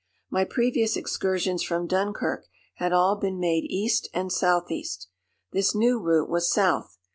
My 0.31 0.45
previous 0.45 0.97
excursions 0.97 1.61
from 1.61 1.85
Dunkirk 1.85 2.47
had 2.77 2.91
all 2.91 3.15
been 3.17 3.39
made 3.39 3.65
east 3.69 4.09
and 4.15 4.31
southeast. 4.31 5.07
This 5.51 5.75
new 5.75 5.99
route 5.99 6.27
was 6.27 6.51
south. 6.51 6.97